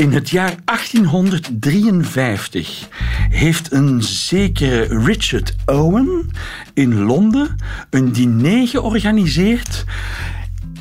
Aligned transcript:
In 0.00 0.12
het 0.12 0.30
jaar 0.30 0.54
1853 0.64 2.88
heeft 3.30 3.72
een 3.72 4.02
zekere 4.02 5.02
Richard 5.04 5.56
Owen 5.66 6.30
in 6.74 7.00
Londen 7.00 7.56
een 7.90 8.12
diner 8.12 8.68
georganiseerd 8.68 9.84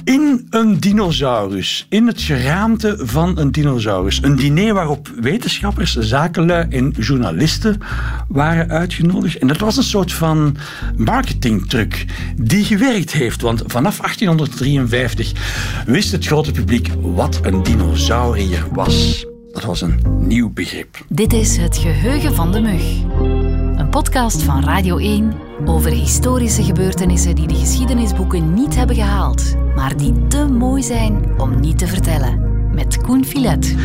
in 0.09 0.47
een 0.49 0.79
dinosaurus, 0.79 1.85
in 1.89 2.07
het 2.07 2.21
geraamte 2.21 2.97
van 2.99 3.37
een 3.37 3.51
dinosaurus. 3.51 4.23
Een 4.23 4.35
diner 4.35 4.73
waarop 4.73 5.11
wetenschappers, 5.21 5.97
zakenlui 5.97 6.67
en 6.69 6.93
journalisten 6.97 7.77
waren 8.27 8.69
uitgenodigd. 8.69 9.37
En 9.37 9.47
dat 9.47 9.57
was 9.57 9.77
een 9.77 9.83
soort 9.83 10.13
van 10.13 10.57
marketingtruc 10.97 12.05
die 12.35 12.63
gewerkt 12.63 13.11
heeft. 13.11 13.41
Want 13.41 13.63
vanaf 13.65 13.97
1853 13.97 15.31
wist 15.85 16.11
het 16.11 16.25
grote 16.25 16.51
publiek 16.51 16.89
wat 17.01 17.39
een 17.41 17.63
dinosaurier 17.63 18.65
was. 18.71 19.25
Dat 19.51 19.63
was 19.63 19.81
een 19.81 19.99
nieuw 20.19 20.53
begrip. 20.53 20.97
Dit 21.07 21.33
is 21.33 21.57
Het 21.57 21.77
Geheugen 21.77 22.35
van 22.35 22.51
de 22.51 22.59
Mug. 22.59 23.28
Een 23.89 23.95
podcast 23.95 24.43
van 24.43 24.63
Radio 24.63 24.97
1 24.97 25.33
over 25.65 25.91
historische 25.91 26.63
gebeurtenissen 26.63 27.35
die 27.35 27.47
de 27.47 27.55
geschiedenisboeken 27.55 28.53
niet 28.53 28.75
hebben 28.75 28.95
gehaald, 28.95 29.55
maar 29.75 29.97
die 29.97 30.27
te 30.27 30.45
mooi 30.45 30.83
zijn 30.83 31.39
om 31.39 31.59
niet 31.59 31.77
te 31.77 31.87
vertellen. 31.87 32.71
Met 32.73 33.01
Koen 33.01 33.25
Filet. 33.25 33.75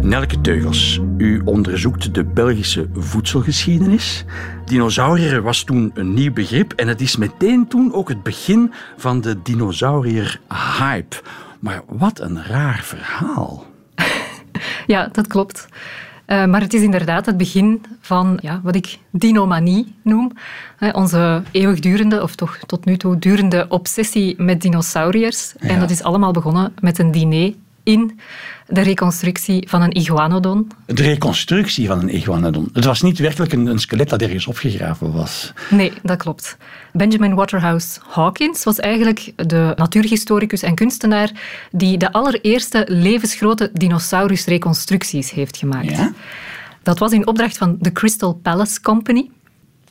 Nelke 0.00 0.40
Teugels, 0.40 1.00
u 1.16 1.42
onderzoekt 1.44 2.14
de 2.14 2.24
Belgische 2.24 2.88
voedselgeschiedenis. 2.92 4.24
Dinosaurier 4.64 5.42
was 5.42 5.62
toen 5.62 5.90
een 5.94 6.14
nieuw 6.14 6.32
begrip 6.32 6.72
en 6.72 6.88
het 6.88 7.00
is 7.00 7.16
meteen 7.16 7.68
toen 7.68 7.92
ook 7.94 8.08
het 8.08 8.22
begin 8.22 8.72
van 8.96 9.20
de 9.20 9.42
dinosaurier-hype. 9.42 11.16
Maar 11.60 11.82
wat 11.86 12.20
een 12.20 12.44
raar 12.44 12.80
verhaal. 12.82 13.64
Ja, 14.86 15.08
dat 15.12 15.26
klopt. 15.26 15.68
Uh, 16.30 16.44
maar 16.44 16.60
het 16.60 16.74
is 16.74 16.82
inderdaad 16.82 17.26
het 17.26 17.36
begin 17.36 17.82
van 18.00 18.38
ja, 18.42 18.60
wat 18.62 18.74
ik 18.74 18.98
dinomanie 19.10 19.94
noem. 20.02 20.32
Uh, 20.78 20.88
onze 20.92 21.42
eeuwigdurende, 21.50 22.22
of 22.22 22.34
toch 22.34 22.58
tot 22.66 22.84
nu 22.84 22.96
toe 22.96 23.18
durende 23.18 23.66
obsessie 23.68 24.42
met 24.42 24.62
dinosauriërs. 24.62 25.54
Ja. 25.60 25.68
En 25.68 25.80
dat 25.80 25.90
is 25.90 26.02
allemaal 26.02 26.32
begonnen 26.32 26.72
met 26.80 26.98
een 26.98 27.10
diner 27.10 27.54
in 27.82 28.20
de 28.70 28.80
reconstructie 28.80 29.68
van 29.68 29.82
een 29.82 29.96
iguanodon. 29.96 30.70
De 30.86 31.02
reconstructie 31.02 31.86
van 31.86 31.98
een 31.98 32.14
iguanodon. 32.14 32.68
Het 32.72 32.84
was 32.84 33.02
niet 33.02 33.18
werkelijk 33.18 33.52
een, 33.52 33.66
een, 33.66 33.78
skelet 33.78 34.08
dat 34.08 34.22
ergens 34.22 34.46
opgegraven 34.46 35.12
was. 35.12 35.52
Nee, 35.70 35.92
dat 36.02 36.16
klopt. 36.16 36.56
Benjamin 36.92 37.34
Waterhouse 37.34 38.00
Hawkins 38.08 38.64
was 38.64 38.78
eigenlijk 38.78 39.32
de 39.36 39.72
natuurhistoricus 39.76 40.62
en 40.62 40.74
kunstenaar 40.74 41.30
die 41.70 41.98
de 41.98 42.12
allereerste 42.12 42.84
levensgrote 42.88 43.70
dinosaurusreconstructies 43.72 45.30
heeft 45.30 45.56
gemaakt. 45.56 45.90
Ja? 45.90 46.12
Dat 46.82 46.98
was 46.98 47.12
in 47.12 47.26
opdracht 47.26 47.58
van 47.58 47.76
de 47.80 47.92
Crystal 47.92 48.34
Palace 48.34 48.80
Company 48.80 49.30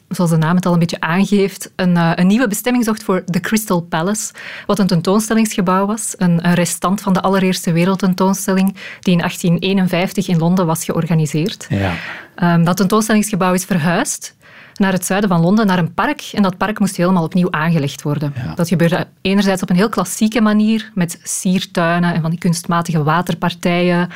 zoals 0.09 0.29
de 0.29 0.37
naam 0.37 0.55
het 0.55 0.65
al 0.65 0.73
een 0.73 0.79
beetje 0.79 0.99
aangeeft, 0.99 1.71
een, 1.75 1.95
uh, 1.95 2.11
een 2.15 2.27
nieuwe 2.27 2.47
bestemming 2.47 2.85
zocht 2.85 3.03
voor 3.03 3.23
The 3.25 3.39
Crystal 3.39 3.81
Palace, 3.81 4.33
wat 4.65 4.79
een 4.79 4.87
tentoonstellingsgebouw 4.87 5.85
was, 5.85 6.13
een, 6.17 6.47
een, 6.47 6.53
restant 6.53 7.01
van 7.01 7.13
de 7.13 7.21
allereerste 7.21 7.71
wereldtentoonstelling 7.71 8.75
die 8.99 9.13
in 9.13 9.19
1851 9.19 10.27
in 10.27 10.37
Londen 10.37 10.65
was 10.65 10.85
georganiseerd. 10.85 11.67
Ja. 11.69 11.93
Um, 12.35 12.63
dat 12.63 12.77
tentoonstellingsgebouw 12.77 13.53
is 13.53 13.65
verhuisd 13.65 14.37
naar 14.79 14.91
het 14.91 15.05
zuiden 15.05 15.29
van 15.29 15.41
Londen, 15.41 15.67
naar 15.67 15.77
een 15.77 15.93
park. 15.93 16.29
En 16.33 16.41
dat 16.41 16.57
park 16.57 16.79
moest 16.79 16.95
helemaal 16.95 17.23
opnieuw 17.23 17.51
aangelegd 17.51 18.01
worden. 18.01 18.33
Ja. 18.35 18.53
Dat 18.55 18.67
gebeurde 18.67 19.07
enerzijds 19.21 19.61
op 19.61 19.69
een 19.69 19.75
heel 19.75 19.89
klassieke 19.89 20.41
manier, 20.41 20.91
met 20.93 21.19
siertuinen 21.23 22.13
en 22.13 22.21
van 22.21 22.29
die 22.29 22.39
kunstmatige 22.39 23.03
waterpartijen, 23.03 24.09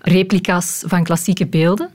replica's 0.00 0.82
van 0.86 1.04
klassieke 1.04 1.46
beelden. 1.46 1.90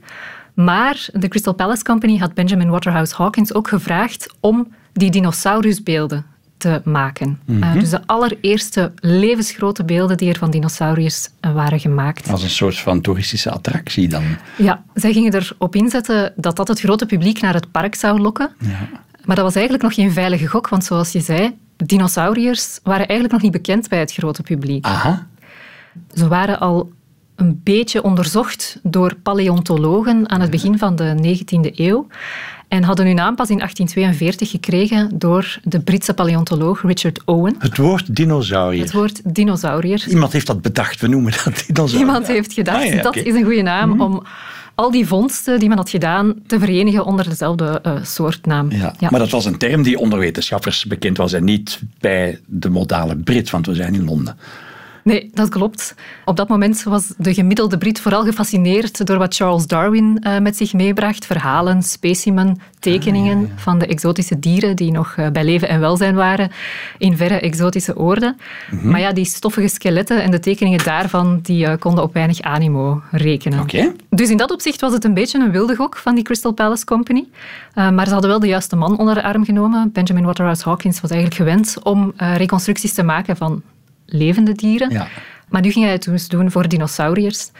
Maar 0.54 1.08
de 1.12 1.28
Crystal 1.28 1.54
Palace 1.54 1.82
Company 1.82 2.16
had 2.16 2.34
Benjamin 2.34 2.68
Waterhouse 2.70 3.14
Hawkins 3.14 3.54
ook 3.54 3.68
gevraagd 3.68 4.34
om 4.40 4.72
die 4.92 5.10
dinosaurusbeelden 5.10 6.26
te 6.56 6.80
maken. 6.84 7.40
Mhm. 7.44 7.62
Uh, 7.62 7.72
dus 7.72 7.90
de 7.90 8.00
allereerste 8.06 8.92
levensgrote 8.96 9.84
beelden 9.84 10.16
die 10.16 10.28
er 10.28 10.38
van 10.38 10.50
dinosauriërs 10.50 11.28
uh, 11.40 11.52
waren 11.52 11.80
gemaakt. 11.80 12.30
Als 12.30 12.42
een 12.42 12.50
soort 12.50 12.78
van 12.78 13.00
toeristische 13.00 13.50
attractie 13.50 14.08
dan. 14.08 14.22
Ja, 14.56 14.84
zij 14.94 15.12
gingen 15.12 15.34
erop 15.34 15.74
inzetten 15.74 16.32
dat 16.36 16.56
dat 16.56 16.68
het 16.68 16.80
grote 16.80 17.06
publiek 17.06 17.40
naar 17.40 17.54
het 17.54 17.70
park 17.70 17.94
zou 17.94 18.20
lokken. 18.20 18.50
Ja. 18.58 18.88
Maar 19.24 19.36
dat 19.36 19.44
was 19.44 19.54
eigenlijk 19.54 19.84
nog 19.84 19.94
geen 19.94 20.12
veilige 20.12 20.46
gok, 20.46 20.68
want 20.68 20.84
zoals 20.84 21.12
je 21.12 21.20
zei, 21.20 21.56
dinosauriërs 21.76 22.78
waren 22.82 23.06
eigenlijk 23.06 23.32
nog 23.32 23.42
niet 23.42 23.52
bekend 23.52 23.88
bij 23.88 23.98
het 23.98 24.12
grote 24.12 24.42
publiek. 24.42 24.84
Aha. 24.84 25.26
Ze 26.14 26.28
waren 26.28 26.60
al 26.60 26.92
een 27.36 27.60
beetje 27.64 28.02
onderzocht 28.02 28.78
door 28.82 29.14
paleontologen 29.22 30.30
aan 30.30 30.40
het 30.40 30.50
begin 30.50 30.78
van 30.78 30.96
de 30.96 31.14
19e 31.22 31.74
eeuw. 31.78 32.06
En 32.68 32.82
hadden 32.82 33.06
hun 33.06 33.14
naam 33.14 33.34
pas 33.34 33.48
in 33.50 33.56
1842 33.58 34.50
gekregen 34.50 35.18
door 35.18 35.58
de 35.62 35.80
Britse 35.80 36.14
paleontoloog 36.14 36.82
Richard 36.82 37.22
Owen. 37.24 37.54
Het 37.58 37.76
woord 37.76 38.16
dinosaurier. 38.16 38.82
Het 38.82 38.92
woord 38.92 39.34
dinosaurier. 39.34 40.04
Iemand 40.08 40.32
heeft 40.32 40.46
dat 40.46 40.62
bedacht, 40.62 41.00
we 41.00 41.06
noemen 41.08 41.32
dat 41.44 41.64
dinosaurier. 41.66 42.06
Iemand 42.06 42.26
heeft 42.26 42.52
gedacht, 42.52 42.84
Ah, 42.84 42.94
ja, 42.94 43.02
dat 43.02 43.16
is 43.16 43.34
een 43.34 43.44
goede 43.44 43.62
naam 43.62 43.88
Mhm. 43.90 44.00
om 44.00 44.22
al 44.74 44.90
die 44.90 45.06
vondsten 45.06 45.58
die 45.58 45.68
men 45.68 45.76
had 45.76 45.90
gedaan 45.90 46.34
te 46.46 46.58
verenigen 46.58 47.04
onder 47.04 47.28
dezelfde 47.28 47.80
eh, 47.82 47.92
soortnaam. 48.02 48.70
Ja. 48.70 48.94
Maar 49.10 49.20
dat 49.20 49.30
was 49.30 49.44
een 49.44 49.58
term 49.58 49.82
die 49.82 49.98
onder 49.98 50.18
wetenschappers 50.18 50.84
bekend 50.84 51.16
was 51.16 51.32
en 51.32 51.44
niet 51.44 51.80
bij 52.00 52.40
de 52.46 52.70
modale 52.70 53.16
Brit, 53.16 53.50
want 53.50 53.66
we 53.66 53.74
zijn 53.74 53.94
in 53.94 54.04
Londen. 54.04 54.36
Nee, 55.04 55.30
dat 55.34 55.48
klopt. 55.48 55.94
Op 56.24 56.36
dat 56.36 56.48
moment 56.48 56.82
was 56.82 57.12
de 57.16 57.34
gemiddelde 57.34 57.78
Brit 57.78 58.00
vooral 58.00 58.24
gefascineerd 58.24 59.06
door 59.06 59.18
wat 59.18 59.34
Charles 59.34 59.66
Darwin 59.66 60.22
uh, 60.26 60.38
met 60.38 60.56
zich 60.56 60.72
meebracht. 60.72 61.26
Verhalen, 61.26 61.82
specimen, 61.82 62.60
tekeningen 62.78 63.36
Ah, 63.36 63.42
ja, 63.42 63.48
ja. 63.48 63.60
van 63.60 63.78
de 63.78 63.86
exotische 63.86 64.38
dieren 64.38 64.76
die 64.76 64.90
nog 64.90 65.16
uh, 65.16 65.28
bij 65.28 65.44
leven 65.44 65.68
en 65.68 65.80
welzijn 65.80 66.14
waren 66.14 66.50
in 66.98 67.16
verre 67.16 67.40
exotische 67.40 67.96
oorden. 67.96 68.36
Mhm. 68.70 68.90
Maar 68.90 69.00
ja, 69.00 69.12
die 69.12 69.24
stoffige 69.24 69.68
skeletten 69.68 70.22
en 70.22 70.30
de 70.30 70.40
tekeningen 70.40 70.84
daarvan 70.84 71.38
die, 71.42 71.66
uh, 71.66 71.72
konden 71.78 72.04
op 72.04 72.12
weinig 72.12 72.40
animo 72.40 73.02
rekenen. 73.10 73.66
Dus 74.08 74.30
in 74.30 74.36
dat 74.36 74.50
opzicht 74.50 74.80
was 74.80 74.92
het 74.92 75.04
een 75.04 75.14
beetje 75.14 75.38
een 75.38 75.50
wilde 75.50 75.76
gok 75.76 75.96
van 75.96 76.14
die 76.14 76.24
Crystal 76.24 76.52
Palace 76.52 76.84
Company. 76.84 77.24
Uh, 77.74 77.90
maar 77.90 78.06
ze 78.06 78.12
hadden 78.12 78.30
wel 78.30 78.40
de 78.40 78.46
juiste 78.46 78.76
man 78.76 78.98
onder 78.98 79.14
de 79.14 79.22
arm 79.22 79.44
genomen. 79.44 79.90
Benjamin 79.92 80.24
Waterhouse 80.24 80.68
Hawkins 80.68 81.00
was 81.00 81.10
eigenlijk 81.10 81.40
gewend 81.40 81.76
om 81.82 82.12
reconstructies 82.16 82.92
te 82.92 83.02
maken 83.02 83.36
van 83.36 83.62
levende 84.06 84.52
dieren. 84.52 84.90
Ja. 84.90 85.06
Maar 85.48 85.62
nu 85.62 85.70
ging 85.70 85.84
hij 85.84 85.94
het 85.94 86.04
dus 86.04 86.28
doen 86.28 86.50
voor 86.50 86.68
dinosauriërs. 86.68 87.50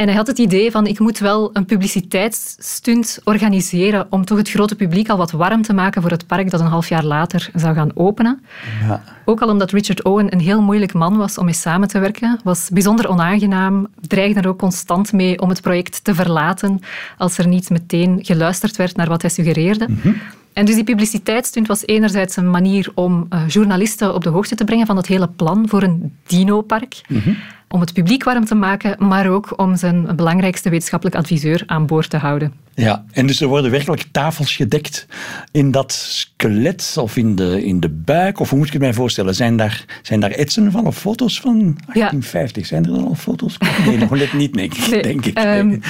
En 0.00 0.06
hij 0.06 0.16
had 0.16 0.26
het 0.26 0.38
idee 0.38 0.70
van, 0.70 0.86
ik 0.86 0.98
moet 0.98 1.18
wel 1.18 1.50
een 1.52 1.64
publiciteitsstunt 1.64 3.18
organiseren 3.24 4.06
om 4.10 4.24
toch 4.24 4.38
het 4.38 4.50
grote 4.50 4.76
publiek 4.76 5.08
al 5.08 5.16
wat 5.16 5.30
warm 5.30 5.62
te 5.62 5.72
maken 5.72 6.02
voor 6.02 6.10
het 6.10 6.26
park 6.26 6.50
dat 6.50 6.60
een 6.60 6.66
half 6.66 6.88
jaar 6.88 7.04
later 7.04 7.50
zou 7.54 7.74
gaan 7.74 7.90
openen. 7.94 8.44
Ja. 8.86 9.02
Ook 9.24 9.40
al 9.40 9.48
omdat 9.48 9.70
Richard 9.70 10.02
Owen 10.04 10.32
een 10.32 10.40
heel 10.40 10.62
moeilijk 10.62 10.92
man 10.92 11.16
was 11.16 11.38
om 11.38 11.44
mee 11.44 11.54
samen 11.54 11.88
te 11.88 11.98
werken, 11.98 12.40
was 12.44 12.68
bijzonder 12.72 13.08
onaangenaam, 13.08 13.86
dreigde 14.00 14.40
er 14.40 14.48
ook 14.48 14.58
constant 14.58 15.12
mee 15.12 15.40
om 15.40 15.48
het 15.48 15.60
project 15.60 16.04
te 16.04 16.14
verlaten 16.14 16.80
als 17.18 17.38
er 17.38 17.46
niet 17.46 17.70
meteen 17.70 18.18
geluisterd 18.22 18.76
werd 18.76 18.96
naar 18.96 19.08
wat 19.08 19.22
hij 19.22 19.30
suggereerde. 19.30 19.86
Mhm. 19.88 20.12
En 20.52 20.64
dus 20.64 20.74
die 20.74 20.84
publiciteitsstunt 20.84 21.66
was 21.66 21.86
enerzijds 21.86 22.36
een 22.36 22.50
manier 22.50 22.92
om 22.94 23.26
uh, 23.30 23.42
journalisten 23.48 24.14
op 24.14 24.22
de 24.22 24.30
hoogte 24.30 24.54
te 24.54 24.64
brengen 24.64 24.86
van 24.86 24.96
het 24.96 25.06
hele 25.06 25.28
plan 25.28 25.68
voor 25.68 25.82
een 25.82 26.12
dinopark. 26.26 27.00
Mhm. 27.08 27.30
Om 27.72 27.80
het 27.80 27.92
publiek 27.92 28.24
warm 28.24 28.44
te 28.44 28.54
maken, 28.54 28.96
maar 29.08 29.28
ook 29.28 29.52
om 29.58 29.76
zijn 29.76 30.16
belangrijkste 30.16 30.70
wetenschappelijk 30.70 31.16
adviseur 31.16 31.62
aan 31.66 31.86
boord 31.86 32.10
te 32.10 32.16
houden. 32.16 32.52
Ja, 32.74 33.04
en 33.12 33.26
dus 33.26 33.40
er 33.40 33.48
worden 33.48 33.70
werkelijk 33.70 34.04
tafels 34.12 34.56
gedekt 34.56 35.06
in 35.52 35.70
dat 35.70 35.92
skelet 35.92 36.96
of 37.00 37.16
in 37.16 37.34
de, 37.34 37.64
in 37.64 37.80
de 37.80 37.88
buik, 37.88 38.40
of 38.40 38.48
hoe 38.48 38.58
moet 38.58 38.66
ik 38.66 38.72
het 38.72 38.82
mij 38.82 38.92
voorstellen? 38.92 39.34
Zijn 39.34 39.56
daar, 39.56 39.84
zijn 40.02 40.20
daar 40.20 40.30
etsen 40.30 40.72
van 40.72 40.86
of 40.86 40.96
foto's 40.96 41.40
van 41.40 41.54
1850? 41.54 42.66
Zijn 42.66 42.84
er 42.84 42.90
dan 42.90 43.06
al 43.06 43.14
foto's? 43.14 43.56
Nee, 43.86 43.98
nog 43.98 44.10
net 44.10 44.32
niet, 44.32 44.54
nee, 44.54 44.70
Nee, 44.90 45.02
denk 45.02 45.24
ik. 45.24 45.38
Um, 45.38 45.80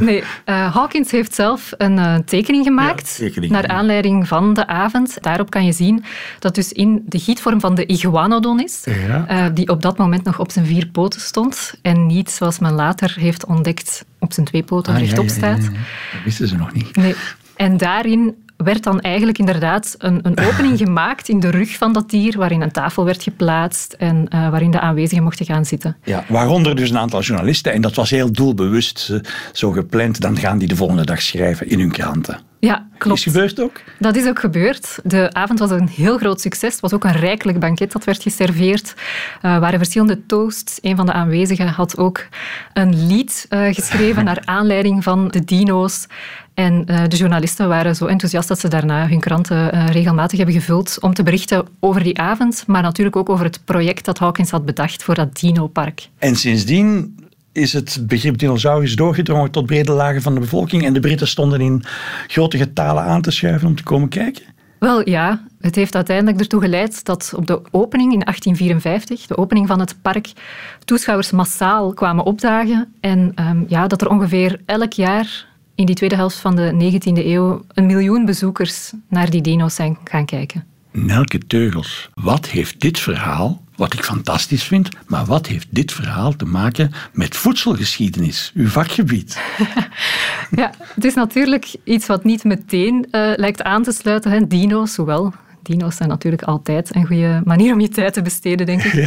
nee, 0.00 0.20
uh, 0.20 0.74
Hawkins 0.74 1.10
heeft 1.10 1.34
zelf 1.34 1.72
een 1.76 1.96
uh, 1.96 2.14
tekening 2.14 2.64
gemaakt 2.64 3.16
Ja, 3.18 3.24
tekening, 3.24 3.52
naar 3.52 3.62
ja. 3.62 3.68
aanleiding 3.68 4.28
van 4.28 4.54
de 4.54 4.66
avond. 4.66 5.18
Daarop 5.20 5.50
kan 5.50 5.64
je 5.64 5.72
zien 5.72 6.04
dat 6.38 6.54
dus 6.54 6.72
in 6.72 7.02
de 7.06 7.18
gietvorm 7.18 7.60
van 7.60 7.74
de 7.74 7.86
iguanodon 7.86 8.62
is, 8.62 8.84
uh, 8.88 9.46
die 9.54 9.68
op 9.68 9.82
dat 9.82 9.98
moment 9.98 10.24
nog 10.24 10.38
op 10.38 10.50
zijn 10.50 10.66
vier 10.66 10.86
poten 10.86 11.20
stond 11.28 11.74
en 11.82 12.06
niet, 12.06 12.30
zoals 12.30 12.58
men 12.58 12.72
later 12.72 13.14
heeft 13.18 13.46
ontdekt, 13.46 14.04
op 14.18 14.32
zijn 14.32 14.46
twee 14.46 14.62
poten 14.62 14.92
Ah, 14.94 14.98
rechtop 15.00 15.24
ja, 15.24 15.30
ja, 15.30 15.36
staat. 15.36 15.62
ja. 15.62 15.70
Dat 16.12 16.22
wisten 16.24 16.48
ze 16.48 16.56
nog 16.56 16.72
niet. 16.72 16.96
Nee. 16.96 17.14
En 17.56 17.76
daarin 17.76 18.34
werd 18.56 18.82
dan 18.82 19.00
eigenlijk 19.00 19.38
inderdaad 19.38 19.94
een, 19.98 20.20
een 20.22 20.38
opening 20.38 20.78
gemaakt 20.84 21.28
in 21.28 21.40
de 21.40 21.50
rug 21.50 21.76
van 21.76 21.92
dat 21.92 22.10
dier, 22.10 22.38
waarin 22.38 22.60
een 22.60 22.72
tafel 22.72 23.04
werd 23.04 23.22
geplaatst 23.22 23.92
en 23.92 24.26
uh, 24.34 24.50
waarin 24.50 24.70
de 24.70 24.80
aanwezigen 24.80 25.24
mochten 25.24 25.46
gaan 25.46 25.64
zitten. 25.64 25.96
Ja, 26.04 26.24
waaronder 26.28 26.76
dus 26.76 26.90
een 26.90 26.98
aantal 26.98 27.20
journalisten. 27.20 27.72
En 27.72 27.80
dat 27.80 27.94
was 27.94 28.10
heel 28.10 28.32
doelbewust 28.32 29.08
uh, 29.12 29.20
zo 29.52 29.70
gepland. 29.70 30.20
Dan 30.20 30.36
gaan 30.38 30.58
die 30.58 30.68
de 30.68 30.76
volgende 30.76 31.04
dag 31.04 31.22
schrijven 31.22 31.68
in 31.68 31.78
hun 31.78 31.90
kranten. 31.92 32.40
Ja, 32.60 32.86
klopt. 32.98 33.18
Is 33.18 33.24
gebeurd 33.24 33.60
ook? 33.60 33.80
Dat 33.98 34.16
is 34.16 34.26
ook 34.26 34.38
gebeurd. 34.38 34.98
De 35.04 35.32
avond 35.32 35.58
was 35.58 35.70
een 35.70 35.88
heel 35.88 36.18
groot 36.18 36.40
succes. 36.40 36.72
Het 36.72 36.80
was 36.80 36.92
ook 36.92 37.04
een 37.04 37.12
rijkelijk 37.12 37.60
banket 37.60 37.92
dat 37.92 38.04
werd 38.04 38.22
geserveerd. 38.22 38.94
Er 39.42 39.54
uh, 39.54 39.58
waren 39.58 39.78
verschillende 39.78 40.26
toasts. 40.26 40.78
Een 40.82 40.96
van 40.96 41.06
de 41.06 41.12
aanwezigen 41.12 41.68
had 41.68 41.98
ook 41.98 42.26
een 42.72 43.06
lied 43.06 43.46
uh, 43.50 43.74
geschreven 43.74 44.24
naar 44.24 44.42
aanleiding 44.58 45.02
van 45.02 45.28
de 45.28 45.44
dino's. 45.44 46.06
En 46.54 46.84
uh, 46.86 47.02
de 47.08 47.16
journalisten 47.16 47.68
waren 47.68 47.96
zo 47.96 48.06
enthousiast 48.06 48.48
dat 48.48 48.58
ze 48.58 48.68
daarna 48.68 49.08
hun 49.08 49.20
kranten 49.20 49.74
uh, 49.74 49.86
regelmatig 49.86 50.36
hebben 50.36 50.54
gevuld 50.56 50.96
om 51.00 51.14
te 51.14 51.22
berichten 51.22 51.66
over 51.80 52.02
die 52.02 52.18
avond, 52.18 52.64
maar 52.66 52.82
natuurlijk 52.82 53.16
ook 53.16 53.28
over 53.28 53.44
het 53.44 53.64
project 53.64 54.04
dat 54.04 54.18
Hawkins 54.18 54.50
had 54.50 54.64
bedacht 54.64 55.02
voor 55.02 55.14
dat 55.14 55.40
dino-park. 55.40 56.08
En 56.18 56.36
sindsdien 56.36 57.16
is 57.58 57.72
het 57.72 58.04
begrip 58.06 58.38
dinosaurus 58.38 58.96
doorgedrongen 58.96 59.50
tot 59.50 59.66
brede 59.66 59.92
lagen 59.92 60.22
van 60.22 60.34
de 60.34 60.40
bevolking 60.40 60.84
en 60.84 60.92
de 60.92 61.00
Britten 61.00 61.28
stonden 61.28 61.60
in 61.60 61.82
grote 62.26 62.56
getalen 62.56 63.02
aan 63.02 63.22
te 63.22 63.30
schuiven 63.30 63.68
om 63.68 63.74
te 63.74 63.82
komen 63.82 64.08
kijken? 64.08 64.42
Wel 64.78 65.08
ja, 65.08 65.44
het 65.60 65.74
heeft 65.74 65.94
uiteindelijk 65.94 66.40
ertoe 66.40 66.60
geleid 66.60 67.04
dat 67.04 67.32
op 67.36 67.46
de 67.46 67.60
opening 67.70 68.12
in 68.12 68.20
1854, 68.20 69.26
de 69.26 69.36
opening 69.36 69.66
van 69.66 69.80
het 69.80 70.02
park, 70.02 70.32
toeschouwers 70.84 71.30
massaal 71.30 71.94
kwamen 71.94 72.24
opdagen 72.24 72.94
en 73.00 73.32
um, 73.40 73.64
ja, 73.68 73.86
dat 73.86 74.00
er 74.00 74.08
ongeveer 74.08 74.60
elk 74.66 74.92
jaar 74.92 75.46
in 75.74 75.86
die 75.86 75.94
tweede 75.94 76.14
helft 76.14 76.36
van 76.36 76.56
de 76.56 76.72
19e 76.72 77.26
eeuw 77.26 77.62
een 77.74 77.86
miljoen 77.86 78.24
bezoekers 78.24 78.92
naar 79.08 79.30
die 79.30 79.42
dino's 79.42 79.74
zijn 79.74 79.98
gaan 80.04 80.24
kijken. 80.24 80.64
Nelke 81.04 81.38
Teugels, 81.46 82.10
wat 82.14 82.46
heeft 82.46 82.80
dit 82.80 82.98
verhaal, 82.98 83.62
wat 83.76 83.92
ik 83.92 84.04
fantastisch 84.04 84.62
vind, 84.62 84.88
maar 85.06 85.24
wat 85.24 85.46
heeft 85.46 85.66
dit 85.70 85.92
verhaal 85.92 86.36
te 86.36 86.44
maken 86.44 86.92
met 87.12 87.36
voedselgeschiedenis, 87.36 88.52
uw 88.54 88.68
vakgebied? 88.68 89.40
ja, 90.60 90.70
het 90.94 91.04
is 91.04 91.14
natuurlijk 91.14 91.74
iets 91.84 92.06
wat 92.06 92.24
niet 92.24 92.44
meteen 92.44 92.94
uh, 93.12 93.32
lijkt 93.36 93.62
aan 93.62 93.82
te 93.82 93.92
sluiten. 93.92 94.30
Hè. 94.30 94.46
Dino's, 94.46 94.92
zowel 94.92 95.32
dino's 95.62 95.96
zijn 95.96 96.08
natuurlijk 96.08 96.42
altijd 96.42 96.94
een 96.94 97.06
goede 97.06 97.40
manier 97.44 97.72
om 97.72 97.80
je 97.80 97.88
tijd 97.88 98.12
te 98.12 98.22
besteden, 98.22 98.66
denk 98.66 98.82
ik. 98.82 98.92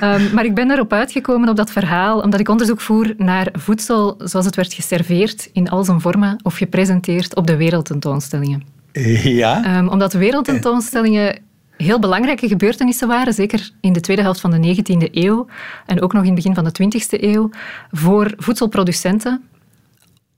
Ja. 0.00 0.14
Um, 0.14 0.34
maar 0.34 0.44
ik 0.44 0.54
ben 0.54 0.70
erop 0.70 0.92
uitgekomen 0.92 1.48
op 1.48 1.56
dat 1.56 1.70
verhaal, 1.70 2.20
omdat 2.20 2.40
ik 2.40 2.48
onderzoek 2.48 2.80
voer 2.80 3.14
naar 3.16 3.48
voedsel 3.52 4.14
zoals 4.18 4.46
het 4.46 4.56
werd 4.56 4.74
geserveerd 4.74 5.50
in 5.52 5.68
al 5.68 5.84
zijn 5.84 6.00
vormen 6.00 6.38
of 6.42 6.56
gepresenteerd 6.56 7.34
op 7.36 7.46
de 7.46 7.56
wereldtentoonstellingen. 7.56 8.62
Ja. 9.42 9.78
Um, 9.78 9.88
omdat 9.88 10.12
wereldtentoonstellingen 10.12 11.38
heel 11.76 11.98
belangrijke 11.98 12.48
gebeurtenissen 12.48 13.08
waren, 13.08 13.32
zeker 13.32 13.70
in 13.80 13.92
de 13.92 14.00
tweede 14.00 14.22
helft 14.22 14.40
van 14.40 14.50
de 14.50 14.76
19e 14.76 15.10
eeuw 15.10 15.46
en 15.86 16.02
ook 16.02 16.12
nog 16.12 16.22
in 16.22 16.34
het 16.34 16.36
begin 16.36 16.54
van 16.54 16.64
de 16.64 17.00
20e 17.00 17.22
eeuw, 17.22 17.50
voor 17.90 18.32
voedselproducenten 18.36 19.42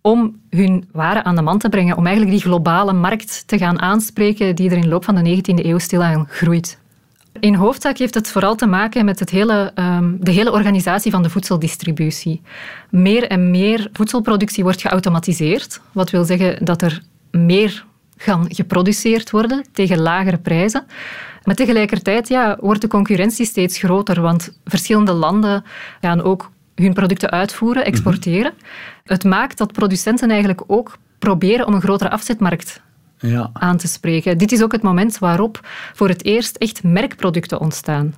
om 0.00 0.40
hun 0.50 0.88
waren 0.92 1.24
aan 1.24 1.36
de 1.36 1.42
man 1.42 1.58
te 1.58 1.68
brengen, 1.68 1.96
om 1.96 2.06
eigenlijk 2.06 2.36
die 2.36 2.46
globale 2.46 2.92
markt 2.92 3.42
te 3.46 3.58
gaan 3.58 3.80
aanspreken 3.80 4.56
die 4.56 4.70
er 4.70 4.76
in 4.76 4.82
de 4.82 4.88
loop 4.88 5.04
van 5.04 5.14
de 5.14 5.36
19e 5.36 5.64
eeuw 5.64 5.78
stilaan 5.78 6.26
groeit. 6.28 6.78
In 7.40 7.54
hoofdzaak 7.54 7.98
heeft 7.98 8.14
het 8.14 8.30
vooral 8.30 8.54
te 8.54 8.66
maken 8.66 9.04
met 9.04 9.18
het 9.18 9.30
hele, 9.30 9.72
um, 9.74 10.16
de 10.20 10.30
hele 10.30 10.52
organisatie 10.52 11.10
van 11.10 11.22
de 11.22 11.30
voedseldistributie. 11.30 12.42
Meer 12.90 13.26
en 13.26 13.50
meer 13.50 13.88
voedselproductie 13.92 14.62
wordt 14.62 14.80
geautomatiseerd, 14.80 15.80
wat 15.92 16.10
wil 16.10 16.24
zeggen 16.24 16.64
dat 16.64 16.82
er 16.82 17.02
meer 17.30 17.84
kan 18.24 18.46
geproduceerd 18.48 19.30
worden 19.30 19.64
tegen 19.72 20.00
lagere 20.00 20.38
prijzen. 20.38 20.86
Maar 21.44 21.54
tegelijkertijd 21.54 22.28
ja, 22.28 22.56
wordt 22.60 22.80
de 22.80 22.88
concurrentie 22.88 23.46
steeds 23.46 23.78
groter, 23.78 24.20
want 24.20 24.58
verschillende 24.64 25.12
landen 25.12 25.64
gaan 26.00 26.22
ook 26.22 26.50
hun 26.74 26.92
producten 26.92 27.30
uitvoeren, 27.30 27.84
exporteren. 27.84 28.52
Het 29.04 29.24
maakt 29.24 29.58
dat 29.58 29.72
producenten 29.72 30.30
eigenlijk 30.30 30.62
ook 30.66 30.98
proberen 31.18 31.66
om 31.66 31.74
een 31.74 31.80
grotere 31.80 32.10
afzetmarkt 32.10 32.82
ja. 33.18 33.50
aan 33.52 33.76
te 33.76 33.88
spreken. 33.88 34.38
Dit 34.38 34.52
is 34.52 34.62
ook 34.62 34.72
het 34.72 34.82
moment 34.82 35.18
waarop 35.18 35.60
voor 35.92 36.08
het 36.08 36.24
eerst 36.24 36.56
echt 36.56 36.82
merkproducten 36.82 37.60
ontstaan. 37.60 38.14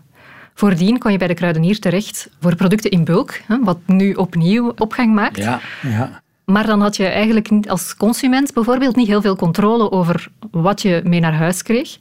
Voordien 0.55 0.99
kon 0.99 1.13
je 1.13 1.19
bij 1.19 1.27
de 1.27 1.35
kruidenier 1.35 1.79
terecht 1.79 2.31
voor 2.41 2.57
producten 2.57 2.91
in 2.91 3.05
bulk, 3.05 3.41
wat 3.63 3.79
nu 3.87 4.13
opnieuw 4.13 4.73
opgang 4.77 5.15
maakt. 5.15 5.37
Ja, 5.37 5.61
ja. 5.83 6.23
Maar 6.51 6.67
dan 6.67 6.81
had 6.81 6.97
je 6.97 7.07
eigenlijk 7.07 7.67
als 7.67 7.97
consument 7.97 8.53
bijvoorbeeld 8.53 8.97
niet 8.97 9.07
heel 9.07 9.21
veel 9.21 9.37
controle 9.37 9.91
over 9.91 10.29
wat 10.51 10.83
je 10.83 11.01
mee 11.05 11.21
naar 11.21 11.35
huis 11.35 11.63
kreeg. 11.63 11.99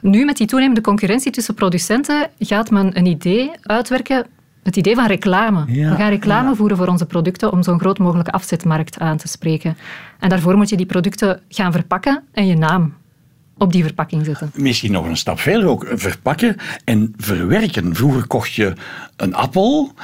Nu, 0.00 0.24
met 0.24 0.36
die 0.36 0.46
toenemende 0.46 0.80
concurrentie 0.80 1.32
tussen 1.32 1.54
producenten, 1.54 2.30
gaat 2.38 2.70
men 2.70 2.98
een 2.98 3.06
idee 3.06 3.50
uitwerken 3.62 4.26
het 4.62 4.76
idee 4.76 4.94
van 4.94 5.06
reclame. 5.06 5.64
Ja, 5.66 5.90
we 5.90 5.96
gaan 5.96 6.08
reclame 6.08 6.48
ja. 6.48 6.54
voeren 6.54 6.76
voor 6.76 6.86
onze 6.86 7.06
producten 7.06 7.52
om 7.52 7.62
zo'n 7.62 7.80
groot 7.80 7.98
mogelijke 7.98 8.32
afzetmarkt 8.32 8.98
aan 8.98 9.16
te 9.16 9.28
spreken. 9.28 9.76
En 10.18 10.28
daarvoor 10.28 10.56
moet 10.56 10.68
je 10.68 10.76
die 10.76 10.86
producten 10.86 11.40
gaan 11.48 11.72
verpakken 11.72 12.22
en 12.32 12.46
je 12.46 12.56
naam 12.56 12.94
op 13.58 13.72
die 13.72 13.82
verpakking 13.82 14.24
zetten. 14.24 14.50
Misschien 14.54 14.92
nog 14.92 15.06
een 15.06 15.16
stap 15.16 15.38
verder 15.38 15.68
ook. 15.68 15.86
Verpakken 15.92 16.56
en 16.84 17.14
verwerken. 17.16 17.94
Vroeger 17.94 18.26
kocht 18.26 18.52
je 18.52 18.72
een 19.16 19.34
appel 19.34 19.94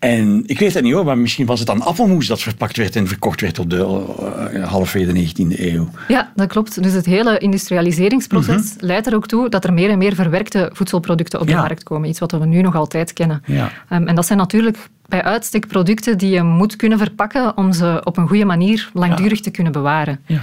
en 0.00 0.42
ik 0.46 0.58
weet 0.58 0.74
het 0.74 0.82
niet 0.82 0.92
hoor, 0.92 1.04
maar 1.04 1.18
misschien 1.18 1.46
was 1.46 1.58
het 1.58 1.68
dan 1.68 1.82
appelmoes 1.82 2.26
dat 2.26 2.40
verpakt 2.40 2.76
werd 2.76 2.96
en 2.96 3.06
verkocht 3.06 3.40
werd 3.40 3.58
op 3.58 3.70
de 3.70 4.04
uh, 4.52 4.68
halfwege 4.68 5.12
de 5.12 5.28
19e 5.28 5.60
eeuw. 5.60 5.88
Ja, 6.08 6.32
dat 6.34 6.48
klopt. 6.48 6.82
Dus 6.82 6.92
het 6.92 7.06
hele 7.06 7.38
industrialiseringsproces 7.38 8.54
mm 8.54 8.78
-hmm. 8.78 8.86
leidt 8.86 9.06
er 9.06 9.14
ook 9.14 9.26
toe 9.26 9.48
dat 9.48 9.64
er 9.64 9.72
meer 9.72 9.90
en 9.90 9.98
meer 9.98 10.14
verwerkte 10.14 10.70
voedselproducten 10.72 11.40
op 11.40 11.46
de 11.46 11.52
ja. 11.52 11.60
markt 11.60 11.82
komen. 11.82 12.08
Iets 12.08 12.18
wat 12.18 12.32
we 12.32 12.46
nu 12.46 12.60
nog 12.60 12.74
altijd 12.74 13.12
kennen. 13.12 13.42
Ja. 13.46 13.72
Um, 13.92 14.06
en 14.08 14.14
dat 14.14 14.26
zijn 14.26 14.38
natuurlijk 14.38 14.78
bij 15.10 15.22
uitstek 15.22 15.66
producten 15.66 16.18
die 16.18 16.30
je 16.30 16.42
moet 16.42 16.76
kunnen 16.76 16.98
verpakken 16.98 17.56
om 17.56 17.72
ze 17.72 18.00
op 18.04 18.16
een 18.16 18.28
goede 18.28 18.44
manier 18.44 18.90
langdurig 18.92 19.36
ja. 19.36 19.44
te 19.44 19.50
kunnen 19.50 19.72
bewaren. 19.72 20.20
Ja. 20.26 20.42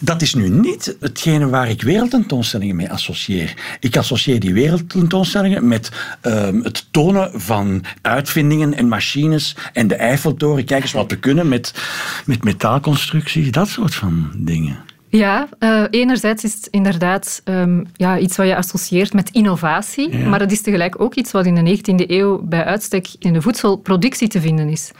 Dat 0.00 0.22
is 0.22 0.34
nu 0.34 0.48
niet 0.48 0.96
hetgene 1.00 1.48
waar 1.48 1.68
ik 1.70 1.82
wereldtentoonstellingen 1.82 2.76
mee 2.76 2.90
associeer. 2.90 3.54
Ik 3.80 3.96
associeer 3.96 4.40
die 4.40 4.54
wereldtentoonstellingen 4.54 5.68
met 5.68 5.90
um, 6.22 6.62
het 6.62 6.86
tonen 6.90 7.30
van 7.40 7.84
uitvindingen 8.02 8.74
en 8.74 8.88
machines 8.88 9.56
en 9.72 9.88
de 9.88 9.94
Eiffeltoren. 9.94 10.64
Kijk 10.64 10.82
eens 10.82 10.92
wat 10.92 11.10
we 11.10 11.18
kunnen 11.18 11.48
met, 11.48 11.74
met 12.26 12.44
metaalconstructies, 12.44 13.50
dat 13.50 13.68
soort 13.68 13.94
van 13.94 14.30
dingen. 14.36 14.92
Ja, 15.16 15.48
uh, 15.60 15.84
enerzijds 15.90 16.44
is 16.44 16.54
het 16.54 16.66
inderdaad 16.70 17.42
um, 17.44 17.86
ja, 17.96 18.18
iets 18.18 18.36
wat 18.36 18.46
je 18.46 18.56
associeert 18.56 19.12
met 19.12 19.30
innovatie, 19.30 20.18
Ja. 20.18 20.28
maar 20.28 20.40
het 20.40 20.52
is 20.52 20.60
tegelijk 20.62 21.00
ook 21.00 21.14
iets 21.14 21.32
wat 21.32 21.46
in 21.46 21.54
de 21.54 21.78
19e 21.78 22.10
eeuw 22.10 22.42
bij 22.42 22.64
uitstek 22.64 23.06
in 23.18 23.32
de 23.32 23.42
voedselproductie 23.42 24.28
te 24.28 24.40
vinden 24.40 24.68
is. 24.68 24.90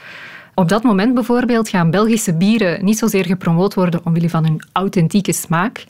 Op 0.53 0.69
dat 0.69 0.83
moment 0.83 1.13
bijvoorbeeld 1.13 1.69
gaan 1.69 1.91
Belgische 1.91 2.33
bieren 2.33 2.85
niet 2.85 2.97
zozeer 2.97 3.25
gepromoot 3.25 3.73
worden 3.73 4.01
omwille 4.03 4.29
van 4.29 4.43
hun 4.43 4.63
authentieke 4.71 5.33
smaak, 5.33 5.85